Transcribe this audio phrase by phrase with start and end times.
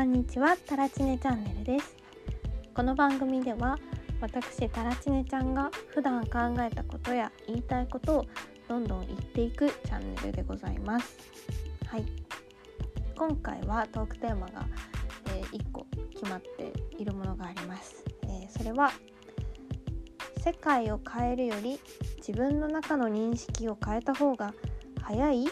[0.00, 1.94] こんにちはタラチネチャンネルです。
[2.74, 3.78] この番組では
[4.22, 8.26] 私タラチネちゃんが普段考えたことや言いたいことを
[8.66, 11.18] どんどん言っていくチャンネルでございます。
[11.84, 12.06] はい。
[13.14, 14.64] 今回はトークテーマが、
[15.34, 18.92] えー、1個決まっているものがあります、えー、それは
[20.42, 21.78] 世界を変えるより
[22.16, 24.54] 自分の中の認識を変えた方が
[25.02, 25.44] 早い？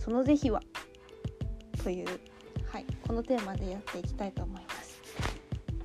[0.00, 0.60] その是非は？
[1.84, 2.06] という
[2.76, 5.00] はい、このテーマでやっていきたいと思います。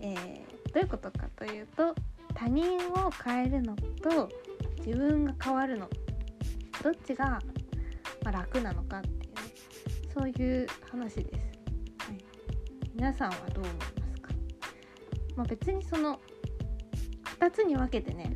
[0.02, 1.96] えー、どういうことかというと
[2.36, 4.28] 他人を変えるのと
[4.86, 5.90] 自分が変わるの
[6.84, 7.40] どっちが、
[8.26, 9.26] ま楽なのかっていう、ね、
[10.14, 12.08] そういう話です。
[12.08, 12.18] はい、
[12.94, 14.30] 皆さんはどう思いますか、
[15.38, 16.20] まあ、別にその
[17.40, 18.36] 2つに分けてね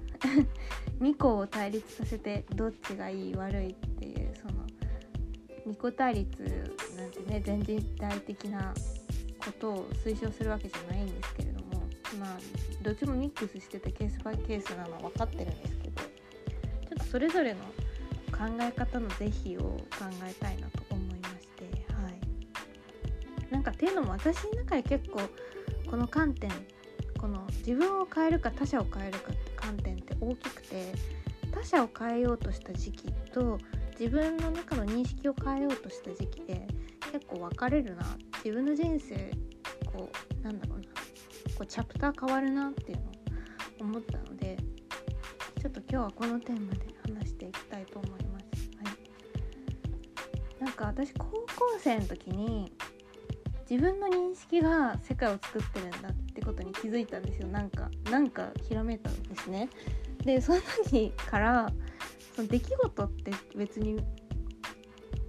[1.04, 4.66] 2個を対立させてどっちがいい悪いっていうその
[5.68, 6.74] 2個対立
[7.06, 8.74] なんてね全人体的な
[9.38, 11.84] ことを推奨するわけじゃないんですけれども
[12.20, 12.38] まあ
[12.82, 16.08] どっちもミックスしててケースバイケースなのは分かってるんですけどちょ
[16.96, 17.60] っとそれぞれの
[18.32, 19.78] 考え方の是非を考
[20.28, 23.54] えたいなと思いましてはい。
[23.54, 25.22] なんかっていうのも私の中で結構
[25.90, 26.50] この観点
[27.20, 30.92] この自分を変えるか他者を変えるかって観点って大きくて
[31.52, 33.60] 他者を変えようとした時期と
[34.00, 36.65] 自分の中の認識を変えようとした時期で
[37.36, 38.04] 構分かれるな
[38.44, 39.32] 自分の人生
[39.86, 40.10] こ
[40.42, 40.92] うなんだろうなこ
[41.62, 43.10] うチャプター変わるなっていうのを
[43.82, 44.58] 思ったので
[45.62, 48.46] ちょっと今日はこのテーマで話していきたいと思います。
[48.84, 48.92] は
[50.62, 51.46] い、なんか私高校
[51.80, 52.72] 生の時に
[53.70, 57.48] 自分の認識が世界を作ってるんだってことに気づいたんですよ。
[57.48, 59.70] なんかなんかひらめいたんですね。
[60.24, 61.72] でその時から
[62.36, 64.04] その出来事って別に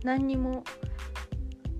[0.05, 0.65] 何にも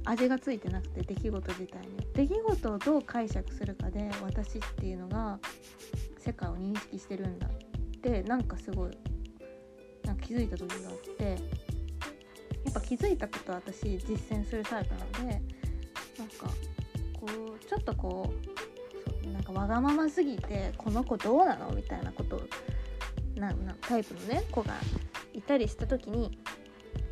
[0.07, 2.07] 味がついてなくて出来事自体に。
[2.15, 5.39] 出来事をどう解釈するかで私っていうのが
[6.19, 7.51] 世界を認識してるんだっ
[8.01, 8.99] てなんかすごい
[10.05, 11.37] なんか気づいた時があってや
[12.71, 15.43] っぱ気づいたことは私実践するタイプなので
[16.19, 16.47] なんか
[17.13, 18.33] こうちょっとこ
[19.25, 21.71] うなんかわがまますぎてこの子どうなの？
[21.73, 22.41] みたいなことを
[23.35, 24.75] ななタイプのね子が
[25.35, 26.39] いたりした時に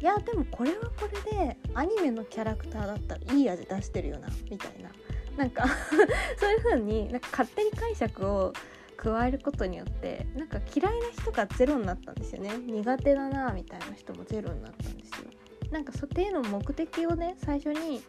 [0.05, 4.91] いやでもこれはこれでアニメのキャラクターだったらいい味出してるよなみたいな。
[5.39, 5.65] なんか
[6.37, 8.53] そういう風になんか勝手に解釈を
[8.99, 12.51] 加えることによってなんか嫌いな人がゼロになったんですよね。
[12.67, 15.31] 苦手だなみたいな人もゼロになったんですよ。
[15.71, 18.03] なんかそっていうの目的をね最初に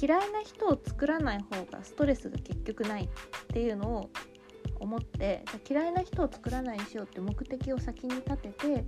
[0.00, 3.08] 嫌いな人を作らない方がストレスが結局ないっ
[3.48, 4.10] ていうのを
[4.78, 8.84] 思って嫌いな人を作らないにしようって目的を先に立てて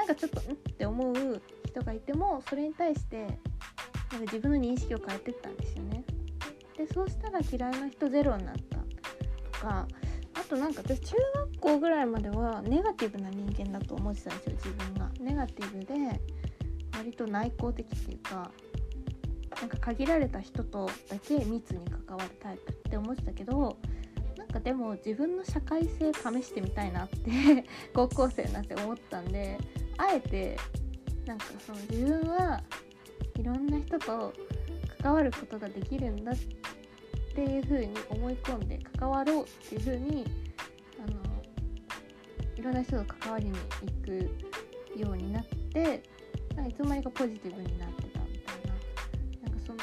[0.00, 3.38] なんかちょっとんって思う人がいてもそれに対してなんか
[4.22, 6.04] 自分の認識を変えてったんですよね。
[6.78, 8.78] でそうしたら嫌いな人ゼロになった
[9.58, 9.86] とか
[10.34, 15.10] あとなんか私中学校ぐらいまではネガティブな人間だと思ってたんですよ自分が。
[15.20, 15.94] ネガティブで
[16.96, 18.50] 割と内向的っていうか
[19.60, 23.76] なんか限られた人とだけ密に関わるタイプって思ってたけど
[24.50, 29.58] かでも自分の社会性試してみたいなって 高校生になって思ったんで
[29.96, 30.56] あえて
[31.26, 32.62] なんかその自分は
[33.38, 34.32] いろんな人と
[35.02, 36.36] 関わることができるんだっ
[37.34, 40.24] ていう風に思い込んで関わろうっていう風に
[40.98, 41.42] あの
[42.56, 46.02] いろんな人と関わりに行くようになって
[46.54, 49.48] なんかいつの間にかポジティブになってたみたいな。
[49.48, 49.78] なんかその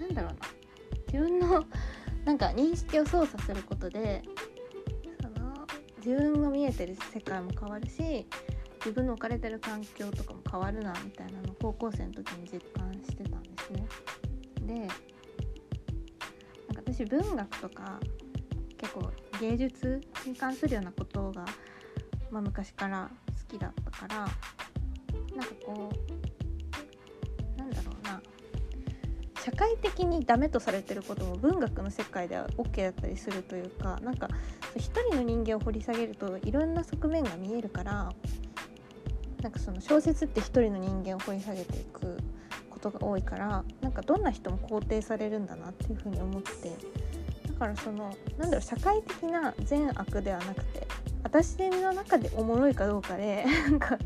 [0.00, 0.62] なんだろうな。
[1.12, 1.64] 自分の
[2.24, 4.22] なんか認識を操作することで
[5.20, 5.66] その
[6.04, 8.26] 自分が見えてる世界も変わるし
[8.78, 13.86] 自分の置かれてる環境とかも変わるなみたいなの高校生の時に実感してたんですね。
[14.66, 14.94] でなんか
[16.76, 18.00] 私文学とか
[18.78, 21.44] 結構芸術に関するようなことが、
[22.30, 26.21] まあ、昔から好きだったからなんかこう
[29.62, 34.28] 社会的にダメとされてることも文学の世界では OK だったりするというかなんか
[34.74, 38.12] 一人の人間を掘り下げるといろんな側面が見えるから
[39.40, 42.18] なんかその小説って一人の人間を掘り下げていく
[42.70, 46.76] ことが多いからなんかどんな人も肯定されるんだなっていうふうに思って
[47.46, 50.88] だからそのなんだろう社会的な善悪ではなくて
[51.22, 53.96] 私の中でおもろいかどうかでなんか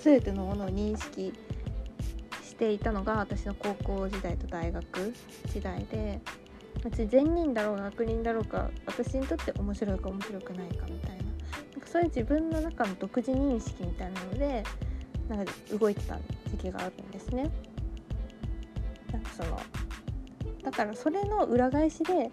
[0.00, 1.32] 全てのものを認識
[2.58, 5.14] していたのが私の高校時代と大学
[5.46, 6.20] 時代で
[6.82, 14.64] 別に善人だろうが悪人だろうか私にとって面白いか面白くないかみたいななんかそういう自分の中の独自認識みたいなので
[15.28, 16.18] なんか動いてた
[16.50, 17.48] 時期があるんですね。
[19.12, 19.60] なんかその
[20.64, 22.30] だからそれの裏返しでなんか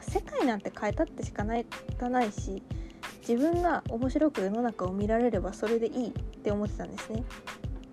[0.00, 1.66] 世界なんて変えたってしかない
[2.00, 2.62] ないし
[3.26, 6.12] 自分が面白く世の中を見られればそれでいいっ
[6.42, 7.22] て思ってたんですね。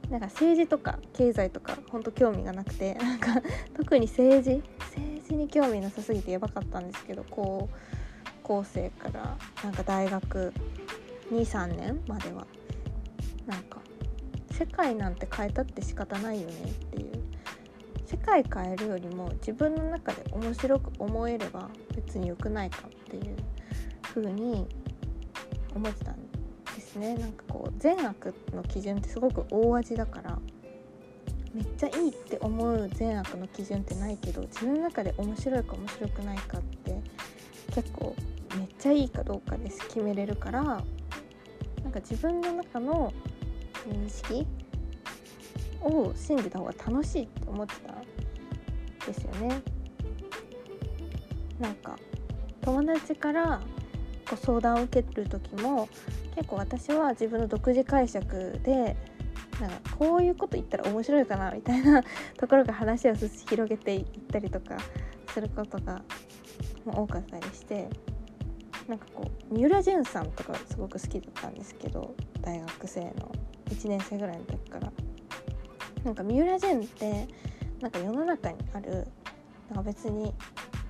[0.09, 3.41] なんか政治とか経済とか本当興味がなくて なんか
[3.75, 7.75] 特に政治政治に興味なさすぎてやばかったんですけどこう
[8.43, 10.53] 高生からなんか大学
[11.31, 12.47] 23年までは
[13.45, 13.79] なんか
[14.51, 17.19] 世界なんて変えたって仕方ないよねっていう。
[18.09, 23.37] 世界変えるよりも自分の中で面白く思えれば別に良くないかっていう
[24.01, 24.67] 風に
[25.75, 26.28] 思ってたんです
[26.99, 30.37] ねなんかこう善悪の基準ってすごく大味だから
[31.53, 37.01] めっちゃいいって思う善悪の基準ってないけど自分の中で面白いか面白くないかって
[37.73, 38.15] 結構
[38.57, 40.83] めっちゃいいかどうかです決めれるからなん
[41.91, 43.13] か自分の中の
[43.87, 44.45] 認識
[45.81, 48.03] を信じた方が楽しいって思ってたん
[49.07, 49.61] ですよね。
[51.59, 51.97] なんか
[52.61, 53.61] 友達から
[54.29, 55.89] ご相談を受ける時も
[56.39, 58.95] 結構私は自分の独自解釈で
[59.59, 62.01] なんかこういうこと言ったら面白いかなみたいな
[62.39, 64.77] ところが話を広げていったりとか
[65.33, 66.01] することが
[66.85, 67.89] 多かったりして
[68.87, 73.09] なんかこう三浦淳さんとかすごく好きだったんですけど大学生の
[73.65, 74.93] 1年生ぐらいの時から。
[76.05, 77.27] なんか三浦淳って
[77.81, 79.05] なんか世の中にある
[79.67, 80.33] なんか別に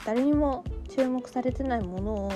[0.05, 2.31] 誰にも注目されてないものを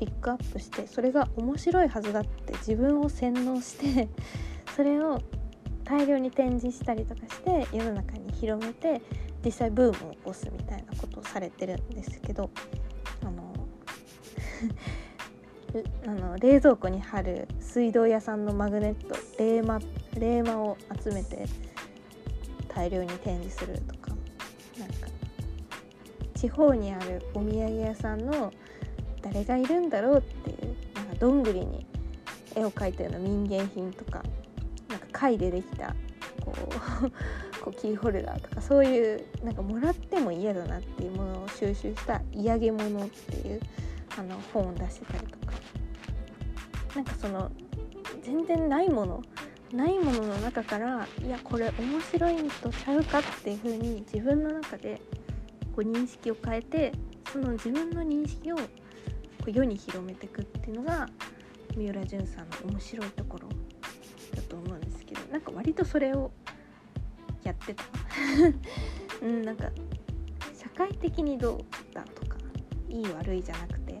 [0.00, 4.08] ピックアップしてそれが面白いはずだって自分を洗脳して
[4.74, 5.20] それを
[5.84, 9.02] 大量に展示したりとかして世の中に広めて
[9.44, 12.48] 実際ブームを起こすみたいなことをされてるんですけど
[13.22, 13.52] あの
[16.06, 19.80] あの冷蔵庫に貼る水道屋さんのマグネット冷マ
[20.18, 21.44] 冷マを集めて
[22.68, 24.12] 大量に展示するとか
[24.78, 25.08] なんか
[26.34, 28.50] 地方にあるお土産屋さんの
[29.22, 31.86] 誰がいるんだろうっていうなんかどんぐりに
[32.54, 34.22] 絵を描いたような民芸品とか
[34.88, 35.94] なんか貝でできた
[36.44, 37.10] こう
[37.62, 43.60] こうキーホルダーとかそういうなんかもらっても嫌だなっていうものを収集した嫌げ物っていう
[44.18, 45.50] あの本を出してたりとか。
[46.94, 47.50] なんかその
[48.22, 49.22] 全然ないもの
[49.72, 55.00] ないものの中からいやこれ面白いんとちゃうかっていう風に自分の中で
[55.76, 56.92] こう認識を変えて
[57.32, 58.56] その自分の認識を
[59.40, 61.08] こう世に広めていくっていうのが
[61.76, 63.48] 三浦淳さんの面白いところ
[64.34, 66.30] だと思うんですけどなんか割とそれを
[67.42, 67.84] やってた。
[69.22, 69.70] うんなんか
[70.54, 72.36] 社会的にどうだとか
[72.88, 74.00] いい悪いじゃなくて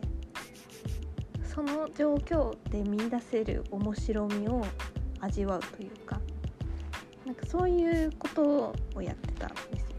[1.42, 4.62] その状況で見出せる面白みを
[5.20, 6.20] 味わうというか
[7.26, 9.96] なんかそういうことをやってたんですよ。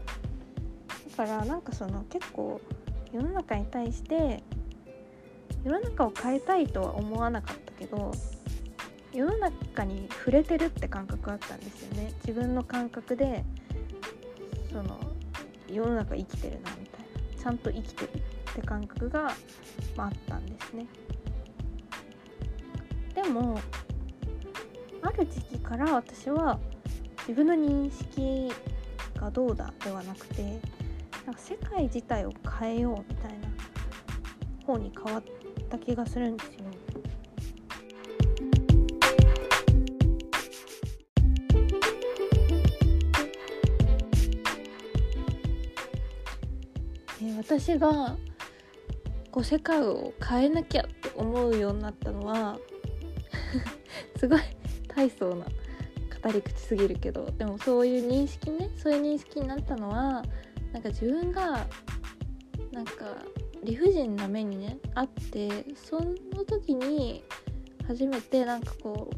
[1.16, 2.60] だからなんかその結構
[3.12, 4.42] 世の中に対して
[5.64, 8.12] 世の中を変えたいとは思わなかったけど
[9.12, 12.12] 世の中に触れてるって感覚あったんですよね。
[12.26, 13.44] 自分の感覚で
[14.70, 14.98] その
[15.68, 17.00] 世の中生きてるなみたい
[17.36, 17.42] な。
[17.42, 18.10] ちゃんと生きてる
[18.52, 19.34] って感覚が、
[19.96, 20.86] まあ、あったんですね。
[23.14, 23.58] でも
[25.02, 26.58] ある時期から私は
[27.28, 28.50] 自分の認識
[29.20, 30.42] がどうだではなくて
[31.26, 33.48] なんか世界自体を変えようみたいな
[34.66, 35.22] 方に変わっ
[35.72, 36.62] た気がするんですよ。
[47.38, 48.16] 私が
[49.30, 52.58] こう世界を変えなきゃって思うようになったのは
[54.16, 54.40] すごい
[54.88, 55.46] 大層な
[56.22, 60.24] 語り口すぎるけどでもそういう認識ねそういう認識になったのは
[60.72, 61.66] なんか自分が
[62.72, 63.16] なんか
[63.62, 67.24] 理不尽な目にねあってその時に
[67.86, 69.16] 初めてなんかこう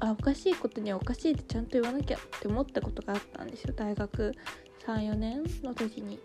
[0.00, 4.32] あおかしいことにはおかしいってちゃんと言わなきゃって思ったことがあったんですよ大学
[4.86, 6.18] 34年の時に。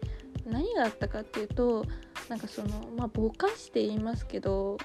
[0.46, 1.86] 何があったかっていうと
[2.28, 4.78] なんかそのまあぼかして言いますけど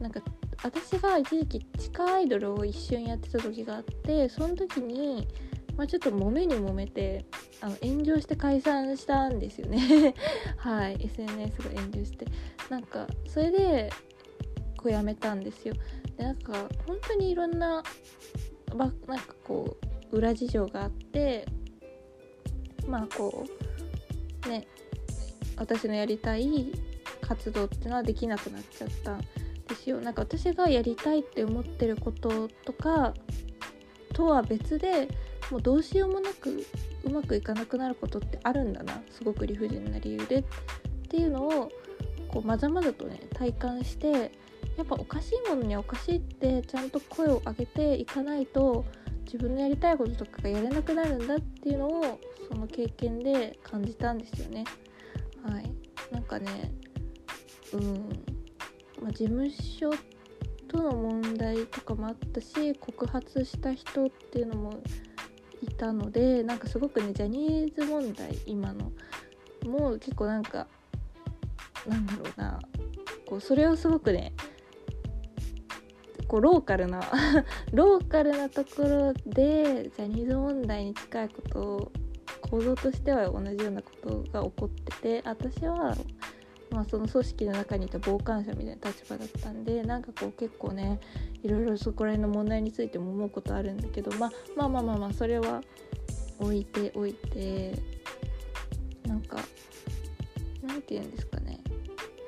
[0.00, 0.20] なんか
[0.62, 5.26] 私が一時期地下アイドルを一瞬やってた時があってその時に、
[5.78, 7.24] まあ、ちょっと揉めに揉めて
[7.60, 10.12] あの炎上して解散したんですよね。
[10.58, 10.96] はい。
[11.00, 12.26] SNS が炎上して。
[12.68, 13.90] なんかそれで
[14.76, 15.74] こうやめたんですよ。
[16.16, 17.84] でなんか本当にいろんな
[18.74, 19.76] なんかこ
[20.10, 21.46] う裏事情があって
[22.88, 23.46] まあこ
[24.46, 24.66] うね
[25.56, 26.72] 私のやりたい
[27.20, 29.20] 活動ってのはできなくなっちゃったん
[29.68, 30.00] ですよ。
[30.00, 33.14] なんか私がやりたいって思ってることとか
[34.12, 35.06] とは別で
[35.50, 36.64] もうどうしようもなく
[37.04, 39.00] うまくいかなくなることってあるんだな。
[39.10, 40.38] すごく理不尽な理由で。
[40.38, 40.44] っ
[41.08, 41.70] ていうのを
[42.28, 44.30] こうまざまざとね体感して
[44.76, 48.84] やっぱおかしいものにはおかしいってちゃんと声を上げていかないと
[49.24, 54.64] 自分のやりたいこととかがやれなくなるんだっていうのをその経験で感じたんですよね。
[55.42, 55.70] はい、
[56.12, 56.72] なんかね
[57.72, 57.82] うん、
[59.02, 59.90] まあ、事務所
[60.68, 64.82] との問題とかもあったし告発した人っていうのも
[65.62, 68.92] いたのでなんかすごくねジャニーズ問題今の
[69.66, 70.66] もう結構なんか
[71.86, 72.60] なんだろうな
[73.26, 74.32] こうそれをすごくね
[76.28, 77.00] こうローカルな
[77.72, 81.92] ローカルなところでジャニーズ問題に近いことを
[82.50, 85.96] 構造としては同じようなことが起こってて私は
[86.70, 91.00] まあ、その組織の中にいた傍観者みたいな立場だったんでなんかこう結構ね
[91.42, 95.62] いろいろそこら辺の問題についても思うことあるんだけど、まあ、まあまあまあまあそれは
[96.38, 97.72] 置いておいて
[99.06, 99.38] なんか
[100.62, 101.58] なんて言うんですかね。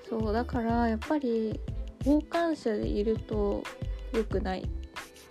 [0.09, 1.61] そうだからやっぱり
[2.05, 3.63] 傍観者でいると
[4.13, 4.69] 良くない。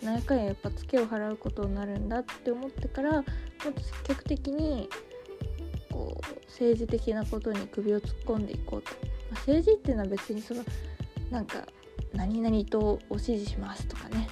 [0.01, 3.24] 何回やっぱツケを払うことになるんだって思ってからもっ
[3.74, 4.89] と積極的に
[6.00, 8.91] こう政治的なことに首を突っ込んでいこうと、
[9.29, 10.63] まあ、政治っていうのは別にその
[11.29, 11.65] なんか
[12.13, 14.29] 何々とお支持しますとかね。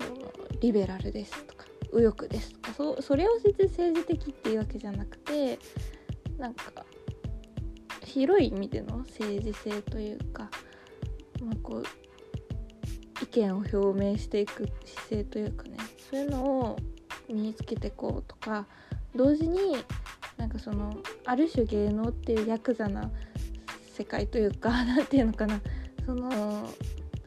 [0.00, 1.66] そのリベラルですとか。
[1.92, 2.72] 右翼ですとか。
[2.72, 5.58] そそれを別に政治的っていうわけじゃなくて
[6.38, 6.72] なんか
[8.04, 10.50] 広い意味での政治性というか、
[11.42, 11.84] まあ、こう
[13.22, 15.76] 意見を表明していく姿勢というかね。
[16.10, 16.76] そういうのを
[17.28, 18.66] 身につけていこうとか。
[19.16, 19.76] 同時に
[20.36, 23.10] なんかそのある種芸能っていうヤクザな
[23.96, 25.60] 世界というか 何て言うのかな。
[26.04, 26.68] その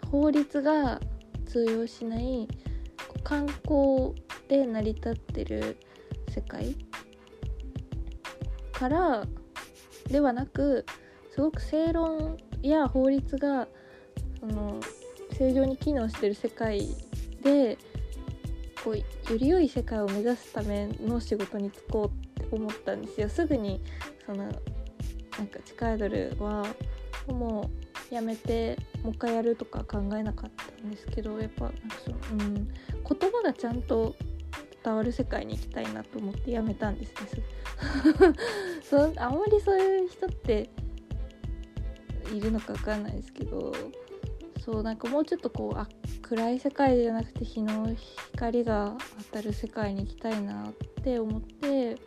[0.09, 1.01] 法律が
[1.45, 2.47] 通用しない
[3.23, 4.13] 観光
[4.47, 5.77] で成り立ってる
[6.29, 6.75] 世界。
[8.71, 9.27] から
[10.09, 10.85] ではなく
[11.31, 13.67] すごく正論や法律が
[14.39, 14.79] その
[15.37, 16.87] 正常に機能してる世界
[17.43, 17.77] で
[18.83, 19.03] こうよ
[19.37, 23.29] り良い世界を目指すための仕事に就こう思ったんですよ。
[23.29, 23.81] すぐに
[24.25, 26.65] そのなんか地下アイドルは
[27.27, 27.69] も
[28.11, 34.15] うやめてもう一回やるとか考えなかったんですけどやっぱなんかその、うん、言葉がちゃんと
[34.83, 37.43] 伝わる世界に行きたいなと思ってやめたんですね
[38.81, 40.69] そあんまりそういう人って
[42.33, 43.73] いるのか分かんないですけど
[44.63, 45.87] そうなんかもうちょっとこうあ
[46.21, 47.93] 暗い世界じゃなくて日の
[48.33, 48.95] 光が
[49.31, 51.97] 当たる世界に行きたいなって思って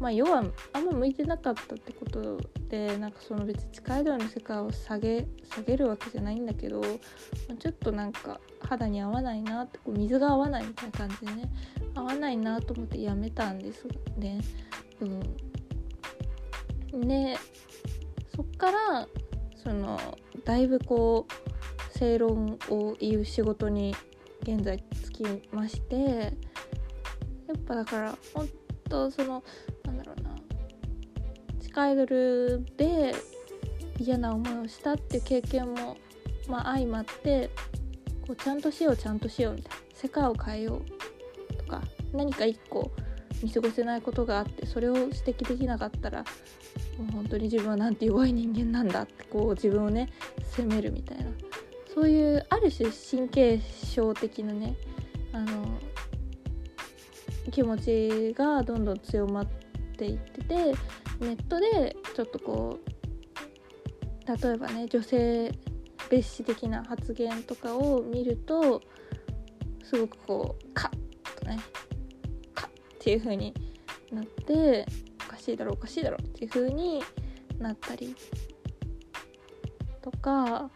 [0.00, 0.42] まあ要は
[0.72, 2.38] あんま向いてなかったってこと
[2.68, 11.50] でなんかその別に地下アイドルの世界を下げ下げるわけじゃないんだけど、ま、ちょっとなんか肌に合わないなってこう水が合わないみたいな感じでね
[11.94, 14.40] 合わないなと思ってやめたんですね。
[16.92, 17.36] うん、で
[18.34, 19.06] そっから
[19.62, 20.00] その
[20.46, 23.94] だいぶこう正論を言う仕事に
[24.42, 28.48] 現在つきましてやっぱだから本
[28.88, 29.44] 当その
[31.78, 33.14] アイドルで
[33.98, 35.96] 嫌な思いをしたっていう経験も、
[36.48, 37.50] まあ、相まって
[38.26, 40.82] こうちゃんとしようちゃんとしようみたいな世界を変えよ
[41.50, 42.90] うとか何か一個
[43.42, 46.24] 見過ごせないことがあってそれを指摘できなかったら
[46.98, 50.10] もう本当に自分はなんて弱い人間なんだってこう自分をね
[50.42, 51.24] 責めるみたいな。
[51.92, 54.76] そういうある種神経症的なね
[55.32, 55.78] あの
[57.50, 59.46] 気持ちがどんどん強まっ
[59.96, 60.74] ていってて
[61.20, 62.90] ネットでちょっとこう
[64.26, 65.52] 例えばね女性
[66.10, 68.82] 蔑視的な発言とかを見ると
[69.84, 71.58] すごくこうカッとね
[72.54, 73.54] カッっていう風に
[74.12, 74.86] なって
[75.26, 77.02] おかしいだろおかしいだろっていう風に
[77.58, 78.14] なったり
[80.02, 80.70] とか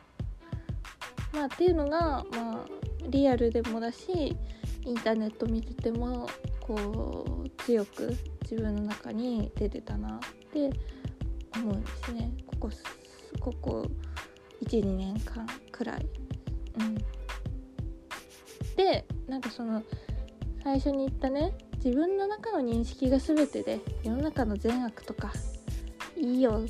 [1.32, 2.66] まあっていうのがまあ
[3.08, 4.36] リアルでもだし
[4.84, 6.28] インターネット見てても
[6.64, 10.70] こう強く自分の中に出てたなって
[11.54, 12.70] 思うんですねここ
[13.38, 13.86] ここ
[14.64, 16.06] 12年間くらい。
[16.78, 16.94] うん、
[18.76, 19.82] でなんかその
[20.62, 25.32] 最初に言ったね自分の中の認識が全てで世の中の善悪とか
[26.16, 26.64] いいよ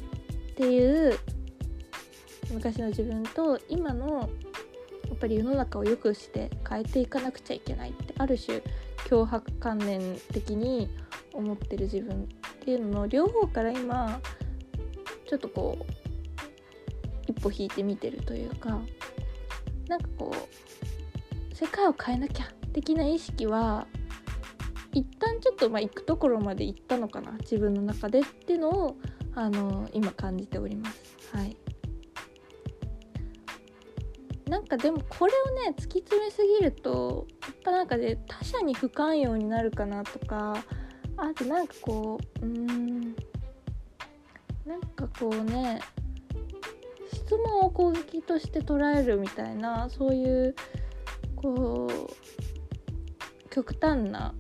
[0.51, 1.17] っていう
[2.53, 4.29] 昔の自分と今の
[5.09, 8.61] やっぱり世の中を良くして変えていかなくちゃいけないってある種
[9.05, 10.01] 脅迫観念
[10.33, 10.89] 的に
[11.33, 12.27] 思ってる自分っ
[12.61, 14.21] ていうのの両方から今
[15.27, 15.93] ちょっとこう
[17.27, 18.81] 一歩引いてみてるというか
[19.89, 23.87] なんかこう世界を変えなきゃ的な意識は
[24.93, 28.97] 一旦ちょっとまあ行くところまで行ったのかな自分の中でっていうのを
[29.35, 31.19] あの今感じております。
[31.33, 31.57] はい
[34.55, 40.55] なんかでもこれをね突き詰めすぎるとやっぱなんかね他者に不寛容になるかなとか
[41.17, 43.01] あとなんかこううん
[44.65, 45.81] なんかこうね
[47.13, 50.55] 質問を攻撃として捉えるみたいなそういう
[51.35, 54.37] こう極端な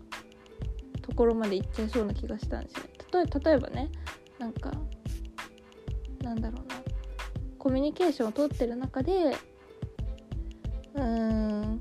[1.03, 2.85] ところまでいっちゃいそうな気がしたんですよ。
[3.13, 3.91] 例え例えばね
[4.39, 4.71] なんか
[6.23, 6.77] なんだろうな
[7.59, 9.37] コミュニケーションをとってる中で
[10.95, 11.81] うん。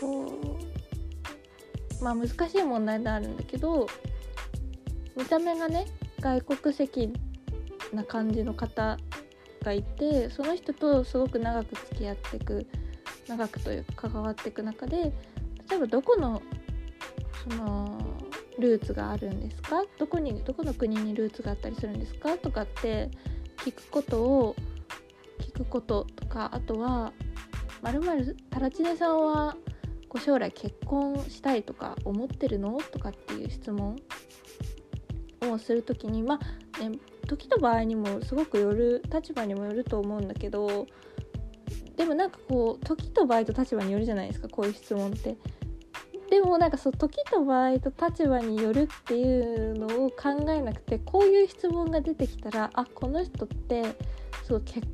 [0.00, 0.56] こ
[2.00, 2.04] う。
[2.04, 3.86] まあ難しい問題であるんだけど
[5.14, 5.86] 見た目がね
[6.20, 7.12] 外国籍
[7.92, 8.96] な感じの方
[9.62, 12.66] がいてその人とすごく長く付き合ってく
[13.28, 15.12] 長くというか関わっていく中で
[15.68, 16.40] 例えばどこの
[17.50, 18.00] その
[18.58, 19.84] ルーツがあるんですか？
[19.98, 22.38] どこにどこの国にルーツがあったりするんですか？
[22.38, 23.10] とかって
[23.58, 24.56] 聞くことを
[25.38, 27.12] 聞くこととかあとは
[27.82, 29.56] まるまるタラチネさんは
[30.08, 33.96] こう将来結婚したいとか思ってるのとかっていう質問
[35.48, 36.38] をする時にま
[36.78, 40.86] あね時と場合にもすごくよる立場にもよると思うんだけど
[41.96, 45.36] でもなんかこう時と場合と立場によるじゃないですかこういう質問って。
[46.30, 53.82] でもなんかそう時と場合と立場によるっていうのを考えなくてこういう質問が出てきたらあこの人って
[54.44, 54.86] そう結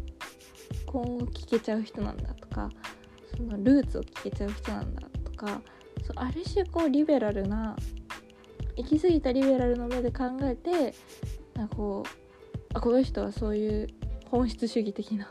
[0.86, 2.70] 婚を聞けちゃう人なんだとか
[3.36, 5.60] そのルーツを聞けちゃう人なんだとか
[6.02, 7.76] そうある種こうリベラルな
[8.76, 10.94] 行き過ぎたリベラルの目で考えて
[11.54, 13.88] なんかこうあこの人はそういう
[14.30, 15.28] 本質主義的な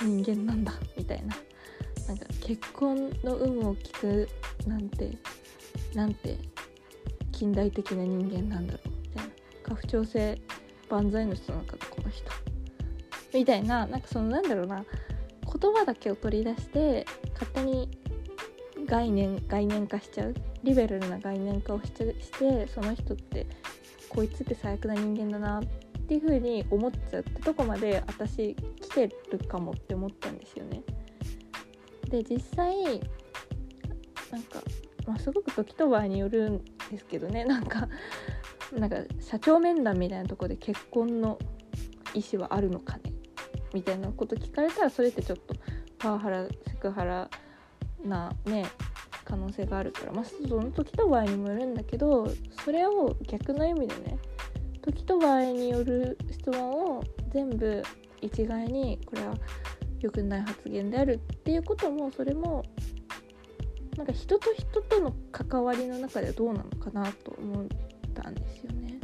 [0.00, 1.36] 人間なんだみたいな。
[2.06, 4.28] なんか結婚の有無を聞く
[4.64, 5.10] なんて
[5.92, 6.38] なんて
[7.32, 9.32] 近代的な人間なんだろうみたいな。
[9.64, 10.40] 家父長制
[10.88, 12.30] 万歳の人なのかこの人。
[13.34, 14.84] みたいななんかそのなんだろうな
[15.46, 17.88] 言葉だけを取り出して勝手に
[18.86, 21.92] 概念概念化しちゃうリベラルな概念化をしし
[22.38, 23.46] てその人って
[24.08, 25.62] こいつって最悪な人間だなっ
[26.08, 30.82] ていう風に思っちゃうってとこまで私来てるかもって思ったんですよね。
[32.08, 33.00] で実際
[34.30, 34.62] なんか、
[35.06, 37.88] まあ、すごく時と場合によるんですけどねなんか
[38.72, 41.38] なんか社長面談みたいなとこで結婚の
[42.14, 42.98] 意思はあるのか
[43.76, 45.54] みたいなこと聞かれたらそれってちょっと
[45.98, 47.28] パワハラセクハラ
[48.02, 48.64] なね
[49.26, 50.12] 可能性があるから。
[50.12, 52.26] まあその時と場合にもよるんだけど
[52.64, 54.18] それを逆の意味でね
[54.80, 57.82] 時と場合による質問を全部
[58.22, 59.34] 一概にこれは
[60.00, 62.64] 良くない発言であるっていうこともそれも
[63.98, 67.66] なんか人と人との関わりの中ではどうなのかなと思っ
[68.14, 69.00] たんですよね。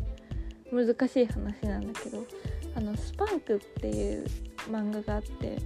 [0.72, 2.24] 難しい話なんだけど
[2.74, 4.26] あのスパンクっていう
[4.70, 5.58] 漫画があって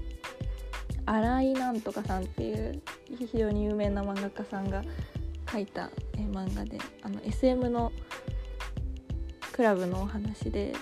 [1.04, 2.82] 新井なんとかさんっていう
[3.18, 4.82] 非常に有名な漫画家さんが
[5.50, 7.92] 書いた漫画であの SM の
[9.52, 10.74] クラブのお話で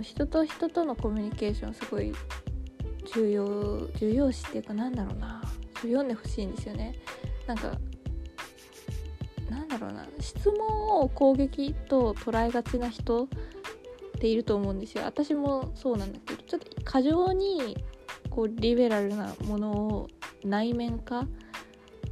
[0.00, 2.12] 人と人とのコミュニケーションすごい
[3.12, 5.42] 重要重要視っていうかなんだろうな
[5.82, 6.94] 読んでほしいんですよね。
[7.46, 7.72] なんか
[9.50, 13.28] なんだろうな質問を攻撃と捉えがちな人っ
[14.20, 15.04] ていると思うんですよ。
[15.04, 16.39] 私もそうなんだけど
[16.90, 17.76] 過剰に
[18.30, 20.08] こうリベラルなものを
[20.44, 21.24] 内面化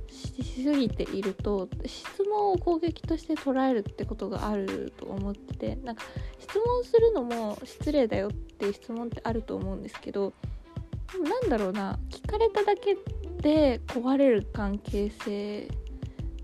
[0.09, 6.05] しすぎていると質問を攻撃として捉えるってことがあると思っててなんか
[6.39, 10.33] 質問するのも失礼だよっていう質問ってあると思うんですけど
[11.13, 12.97] でもなんだろうな聞かれただけ
[13.43, 15.67] で壊れる関係性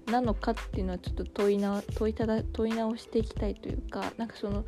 [0.07, 4.65] なのかっていうのはちょっと問いな問いただ問い直していきたいというかなんかその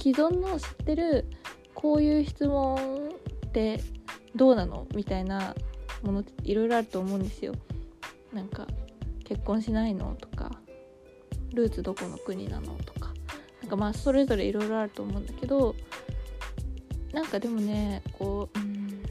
[0.00, 1.26] 既存の知ってる
[1.74, 3.03] こういう質問
[3.54, 3.80] って
[4.34, 4.88] どうなの？
[4.96, 5.54] みたいな
[6.02, 7.54] ものっていろいろあると思うんですよ。
[8.32, 8.66] なんか
[9.22, 10.16] 結婚しないの？
[10.20, 10.50] とか
[11.52, 12.74] ルーツどこの国なの？
[12.84, 13.14] とか。
[13.62, 15.74] なんかまあそれぞれいろいろあると思うんだけど
[17.12, 19.02] なんかでもねこう、うん、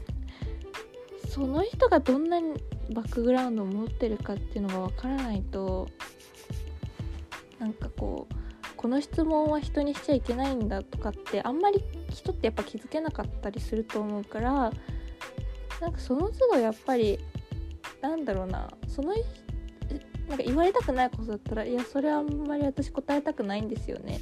[1.28, 2.52] その人がどんなに
[2.92, 5.88] バックグラウンドを持ってるかっていうのがわからないと
[7.58, 8.34] なんかこう
[8.84, 14.70] この質問は人にしちゃいけないんだとかってあんまり人ってやっぱ気づけなかったりすると思うから
[15.80, 17.18] なんかその都度やっぱり
[18.02, 19.14] なんだろうなその
[20.28, 24.20] なんか言われたくないことだったらいやそれはあんまり私答えたくないんですよね。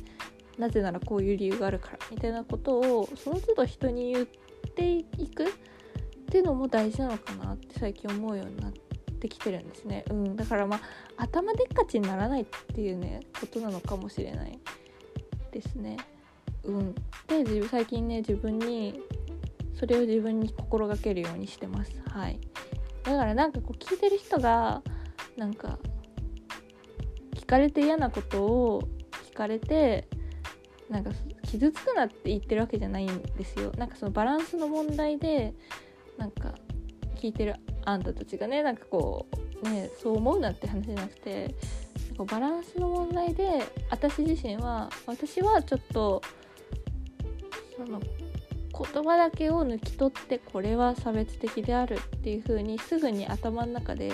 [0.56, 4.26] なぜならこういう理由があるからみたいなことをその都度人に言っ
[4.76, 5.48] ていくっ
[6.30, 8.91] ていうのも大事なのかなって最近思うようになって。
[9.22, 10.80] ってきてるんですね、うん、だからまあ
[11.16, 14.58] 頭でっかちにならないっていうねことなのかもしれない
[15.52, 15.96] ですね。
[16.64, 16.94] うん、
[17.28, 19.00] で自分最近ね自分に
[19.74, 21.92] それを自分に心がけるようにしてます。
[22.08, 22.40] はい、
[23.04, 24.82] だからなんかこう聞いてる人が
[25.36, 25.78] なんか
[27.36, 28.82] 聞かれて嫌なことを
[29.30, 30.08] 聞かれて
[30.88, 31.10] なんか
[31.44, 33.70] 傷つくなって言ってるわけじゃないんですよ。
[33.76, 35.54] なんかそのバランスの問題で
[36.18, 36.54] なんか
[37.16, 39.26] 聞いてるあんたたちがねなんかこ
[39.62, 41.54] うねそう思うなって話じゃなくて
[42.18, 46.22] バランスの問題で私自身は私はちょっと
[47.76, 54.10] その言葉だけを抜き取ってこれは差別的であるっていう風にすぐに頭の中で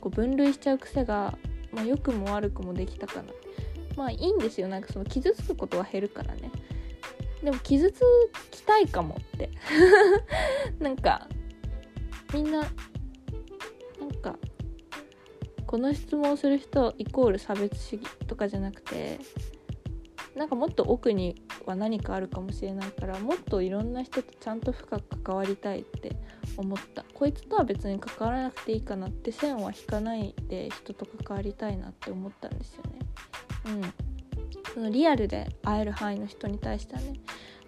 [0.00, 1.36] こう分類しちゃう癖が、
[1.72, 3.32] まあ、良くも悪くもできたかな。
[3.96, 4.68] まあいいんですよ。
[4.68, 6.50] なんかその傷つくことは減るからね。
[7.42, 8.02] でも傷つ
[8.50, 9.50] きたいかもって。
[10.80, 11.28] なんか
[12.32, 12.66] みんなな
[14.06, 14.36] んか
[15.66, 19.18] この質問をする人イコール差別主義とかじゃなくて
[20.36, 21.34] なんかもっと奥に
[21.64, 26.14] は何かあるかもしれないからもっといろんな人とちゃんと深く関わりたいって
[26.56, 32.98] 思ったこいつとは別に関わらなくていいかなって線は引かないで人と関わりたいなって思ったんですよね。
[33.66, 34.06] うん
[34.74, 37.14] そのリアルで会える範囲の人に対してはね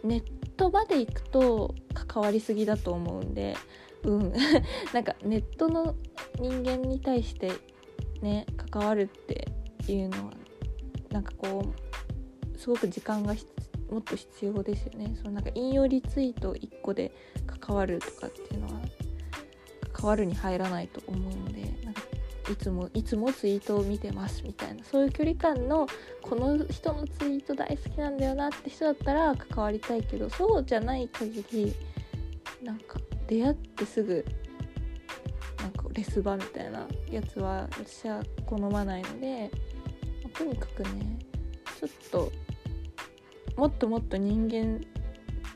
[0.04, 0.22] ネッ
[0.58, 3.56] トまで行くと関わりすぎだと思うんで
[4.04, 4.32] うん。
[4.92, 5.94] なんかネットの
[6.38, 7.52] 人間に対して
[8.22, 9.48] ね関わるって
[9.88, 10.32] いうのは
[11.10, 11.64] なんかこ
[12.54, 13.34] うすごく時間が
[13.90, 15.14] もっと必要ですよね。
[15.16, 17.12] そのなんか引用リツイート1個で
[17.46, 18.80] 関わるとかっていうのは
[19.92, 22.02] 関わるに入らないと思うのでなんか
[22.50, 24.84] いつもいつもツイートを見てますみたいな。
[24.84, 25.86] そういう距離感の
[26.22, 31.74] この人のツイート大好きなんだよなって人だったら関わりたいけどそうじゃない限り
[32.62, 32.98] なんか
[33.28, 34.24] 出会ってすぐ
[35.60, 39.50] なんかレスバみたいなやつは私は好まないので、
[40.24, 41.18] ま、とにかくね
[41.78, 42.32] ちょっと
[43.56, 44.80] もっともっと人間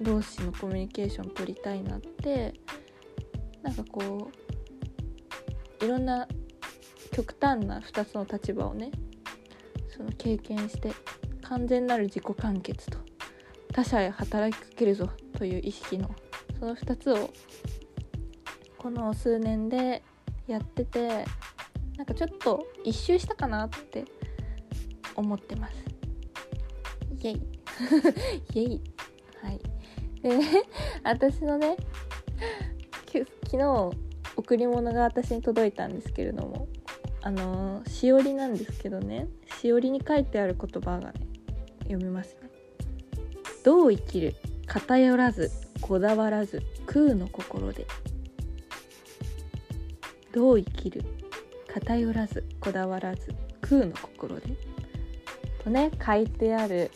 [0.01, 2.55] 同士のコミュニケーション取りたいなって
[3.63, 4.31] なんかこ
[5.81, 6.29] ういろんな
[7.13, 8.91] 極端な2つの立場をね
[9.89, 10.93] その経験して
[11.43, 12.99] 完全なる自己完結と
[13.73, 16.15] 他者へ働きかけるぞという意識の
[16.63, 17.29] その2つを
[18.79, 20.01] この数年で
[20.47, 21.25] やってて
[21.97, 24.05] なんかちょっと一周したかなって
[25.17, 25.75] 思ってます。
[27.21, 27.43] イエイ。
[28.55, 28.81] イエイ。
[29.43, 29.61] はい。
[30.23, 30.63] でね
[31.03, 31.77] 私のね
[33.07, 33.91] 昨日
[34.37, 36.69] 贈り物が私に届いたんですけれども
[37.23, 39.27] あのしおりなんですけどね
[39.59, 41.27] しおりに書いてある言葉がね
[41.81, 42.51] 読みますね。
[43.65, 44.37] どう生きる？
[44.69, 47.87] 偏らずこだわらず空の心で。
[50.33, 51.05] どう生きる
[51.69, 54.57] 偏らずこだわらず空の心で。
[55.63, 56.91] とね書いてある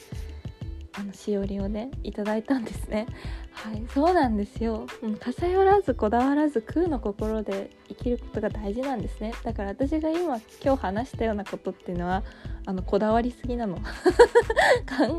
[0.98, 3.06] あのしおりをねいただいたんですね。
[3.52, 9.32] はいそうなんですよ、うん、偏らずこだわらず空の心で生きることが大事なんですね。
[9.44, 12.22] だから私が今今日話したようなことっていうのは
[12.66, 13.76] あのこだわりすぎなの。
[13.78, 13.82] 考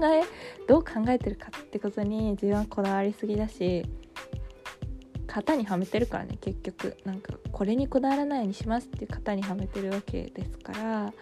[0.05, 0.23] え
[0.67, 3.85] どう考えてるかってことに自分はこだわりすぎだし
[5.25, 6.97] 型にはめてるからね結局。
[7.05, 11.13] なんかこれにこだわらないようにしますっていう型にはめてるわけですから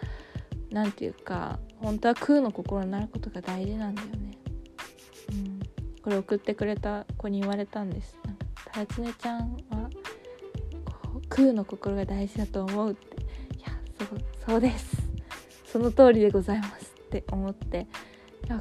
[0.70, 4.38] 何て言うか本当は空の心になることが大事なんだよね。
[5.32, 5.60] うん、
[6.02, 8.18] これ送ってくれた子に言われたんです。
[8.24, 9.90] なんかタラチネちゃんは
[11.28, 13.06] 空の心が大事だと思うって。
[13.58, 15.05] いやそうそうです。
[15.66, 17.86] その通りでございますって思って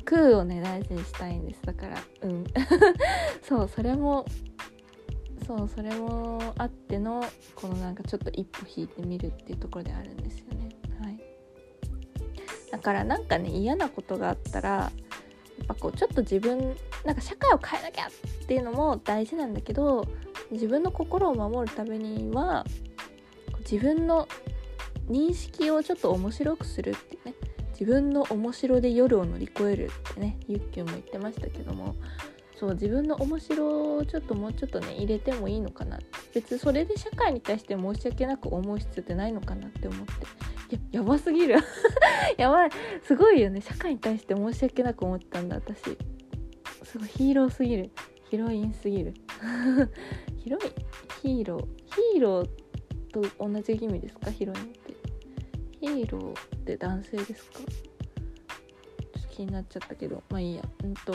[0.04, 1.62] 空をね大事にしたいんです。
[1.64, 2.44] だからうん。
[3.44, 4.26] そうそれも
[5.46, 10.70] そうそれもあってのこのなんかちょっと一歩引いてみるっていうところであるんですよね。
[11.00, 11.20] はい、
[12.72, 14.92] だからなんかね嫌なことがあったらや
[15.64, 20.08] っぱこうちょっと自分なんか社会を変えなきゃっていうのも大事なんだけど
[20.50, 22.66] 自分の心を守るためには
[23.60, 24.28] 自分の
[25.10, 27.36] 認識をちょっと面白くするってね
[27.72, 31.96] 自分の面白で夜を乗り越えるってねゆっきゅうも言ってましたけども
[32.58, 36.00] そう自分の面白をちょっともうちょっとね入れてもいいのかな
[36.34, 40.14] 別にそれで社会に対して申し訳なく思う必要ってないのかなって思って。
[40.72, 41.58] ややばすぎる。
[42.38, 42.70] やばい。
[43.04, 43.62] すごいよね。
[43.62, 45.96] 社会に対して申し訳なく思ったんだ私。
[46.84, 47.92] すごいヒーローすぎる。
[48.32, 49.14] ヒロインすぎる。
[50.44, 50.72] ヒロイン？
[51.22, 51.66] ヒーロー。
[52.14, 52.50] ヒーロー
[53.12, 54.32] と同じ意味ですか？
[54.32, 54.74] ヒロイン。
[55.86, 57.60] ヒーローって男性ですか？
[57.60, 57.64] ちょ
[59.20, 60.24] っと気になっちゃったけど。
[60.30, 60.64] まあいいや。
[60.84, 61.14] うんと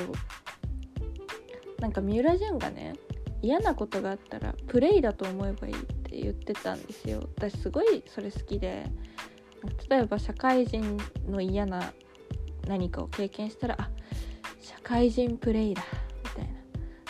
[1.81, 2.95] なんか三浦淳がね
[3.43, 7.21] 嫌なことがあったらプレイだと思えばいいって言ってたんですよ。
[7.37, 8.85] 私すごいそれ好きで
[9.89, 11.93] 例えば社会人の嫌な
[12.67, 13.91] 何かを経験したらあ
[14.61, 15.83] 社会人プレイだ
[16.25, 16.51] みたいな。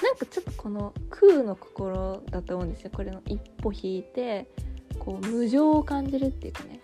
[0.03, 2.91] なんかちょっとこの空の心だと思うんですよ。
[2.95, 4.49] これの一歩引いて
[4.99, 6.81] こう無情を感じるっていうかね。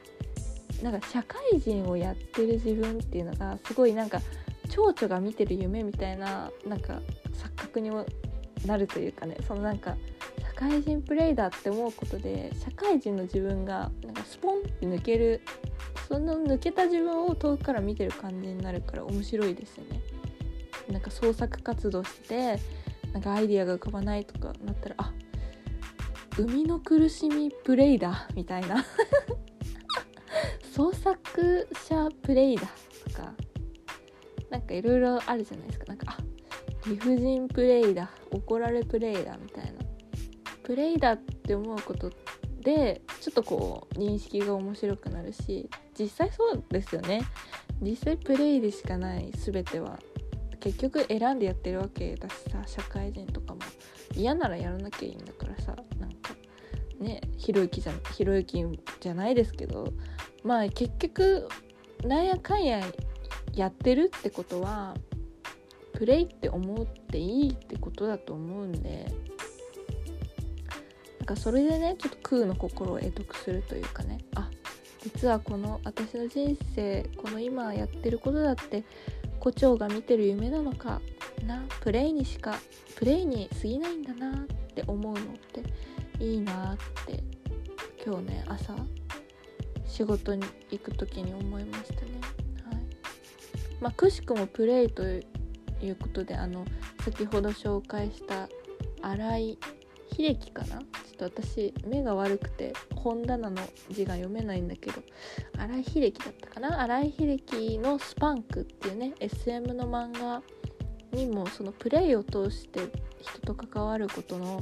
[0.82, 4.20] なんか社会人をやってる自分っていうのがすごいなんか
[4.68, 7.00] 蝶々が見てる夢みたいななんか
[7.32, 8.06] 錯覚にも
[8.66, 9.96] なるというかねそのなんか
[10.40, 15.42] 社会人プレイだって思うことで社会人の自分がなんかスポンって抜ける
[16.08, 20.00] その抜けた自分を遠くから見てる感じになるから面白いですよね。
[20.88, 22.60] なんか創作活動して
[23.12, 25.12] なんかアイディアが浮かばないとかなったらあ
[26.36, 28.84] 生みの苦しみプレイだみたいな
[30.76, 32.68] 創作者プレイだ
[33.08, 33.32] とか
[34.50, 35.86] なんかいろいろあるじゃないですか。
[35.86, 36.18] なんかあ
[36.86, 39.70] 理不尽プレイだ怒られプレイだみたいな。
[40.62, 42.10] プレイだって思うこと
[42.60, 47.22] でちょっとこう認識が面白くなるし実際そうですよね。
[47.80, 49.98] 実際プレイでしかない全ては
[50.60, 53.60] 結局選んでやってるわけだしさ社会人とかも。
[54.14, 55.74] 嫌ならやらなきゃいいんだからさ。
[56.98, 58.62] ねひろゆきじゃひろゆき
[59.00, 59.92] じゃないですけど
[60.44, 61.48] まあ結局
[62.04, 62.82] なんやかんや
[63.54, 64.94] やってるってことは
[65.94, 69.10] プレイって思っていいってことだと思うんで
[71.20, 74.50] なんかそれでねちょっと空の心を得得するというかねあ
[75.02, 78.84] 実はこの私の人生この今やってることだって
[79.40, 81.00] 胡蝶が見てる夢なのか
[81.46, 82.58] なプレイにしか
[82.96, 85.62] プレイに過ぎないんだなって思うのって
[86.18, 87.22] いいなって
[88.04, 88.74] 今日ね朝
[89.86, 92.20] 仕事に行く時に思いましたね。
[92.70, 92.80] はい。
[93.80, 95.22] まあ、くしくもプレイとい
[95.90, 96.64] うことであの
[97.04, 98.48] 先ほど紹介した
[99.02, 99.58] 新井
[100.12, 100.78] 秀樹かな？
[100.78, 105.02] ちょっと私目が悪くて本棚の字が読めないんだけど
[105.58, 106.80] 新井秀樹だったかな？
[106.82, 110.42] 新井秀樹の「スパンク」っていうね SM の漫画
[111.12, 112.80] にもそのプレイを通して
[113.20, 114.60] 人と関わることの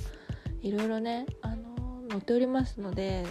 [0.64, 3.26] いろいろねあの載っておりますので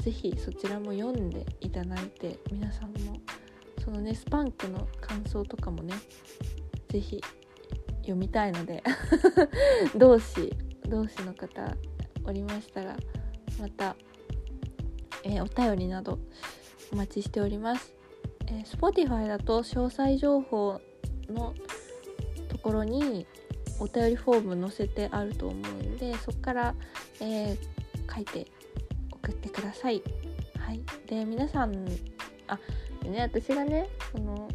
[0.00, 3.20] 是非そちらも読んでいただいて皆さんも
[3.84, 5.94] そのねスパンクの感想とかもね
[6.88, 7.20] 是非
[7.98, 8.82] 読みたいので
[9.94, 10.50] 同志
[10.88, 11.76] 同志の方
[12.24, 12.96] おりましたら
[13.60, 13.94] また、
[15.24, 16.18] えー、お便りなど
[16.90, 17.92] お待ちしております、
[18.46, 20.80] えー、Spotify だと詳細情報
[21.28, 21.54] の
[22.48, 23.26] ところに
[23.78, 26.74] お便りフォーム載せてあると思うんでそこから、
[27.20, 28.46] えー、書いて
[29.12, 30.02] 送ってください。
[30.58, 31.86] はい、で皆さん
[32.48, 32.58] あ
[33.04, 34.48] ね私がねその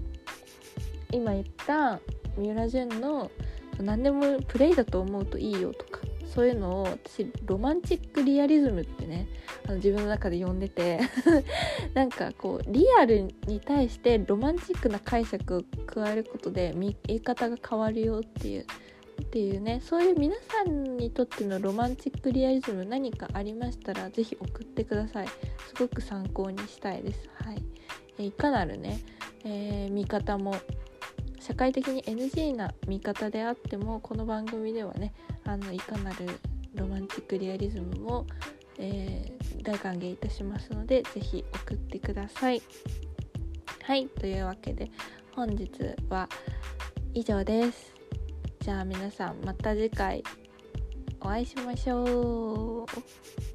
[1.12, 2.00] 今言った
[2.38, 3.32] 三浦淳の
[3.80, 6.02] 何でもプレイだと思うといいよとか
[6.34, 9.28] そういうのを私ロマンチックリアリズムってね
[9.66, 11.02] あの自分の中で呼んでて
[11.94, 18.66] なんかこうリアルに対してロマンチックな解釈を加えることで見え方が変わるよっていう
[19.22, 25.28] っていうねそういう皆さんにとってのロマンチックリアリズム何かありましたら是非送ってください。
[25.28, 25.34] す
[25.80, 27.30] ごく参考にしたいです。
[27.44, 27.64] はい。
[28.18, 29.00] えいかなるね、
[29.46, 30.56] えー、見方も
[31.40, 35.14] 社会的に NG な見方であってもこの番組ではね
[35.46, 36.28] あのいかなる
[36.76, 38.28] ロマンチックリアリズムも、
[38.78, 42.62] えー、大歓迎いたしますので是非送ってください。
[43.84, 44.08] はい。
[44.08, 44.92] というわけで
[45.36, 45.70] 本日
[46.10, 46.30] は
[47.14, 48.01] 以上です。
[48.62, 50.24] じゃあ皆さんまた次回
[51.20, 53.51] お会いしましょう。